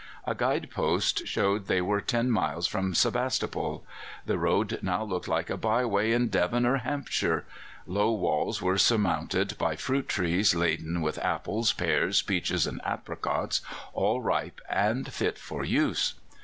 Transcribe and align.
A 0.25 0.33
guide 0.33 0.71
post 0.71 1.27
showed 1.27 1.67
they 1.67 1.79
were 1.79 2.01
ten 2.01 2.31
miles 2.31 2.65
from 2.65 2.95
Sebastopol. 2.95 3.85
The 4.25 4.39
road 4.39 4.79
now 4.81 5.03
looked 5.03 5.27
like 5.27 5.51
a 5.51 5.57
byway 5.57 6.11
in 6.11 6.29
Devon 6.29 6.65
or 6.65 6.77
Hampshire. 6.77 7.45
Low 7.85 8.11
walls 8.11 8.63
were 8.63 8.79
surmounted 8.79 9.55
by 9.59 9.75
fruit 9.75 10.09
trees, 10.09 10.55
laden 10.55 11.01
with 11.03 11.19
apples, 11.23 11.71
pears, 11.71 12.23
peaches, 12.23 12.65
and 12.65 12.81
apricots, 12.83 13.61
all 13.93 14.21
ripe 14.21 14.59
and 14.67 15.13
fit 15.13 15.37
for 15.37 15.63
use. 15.63 16.15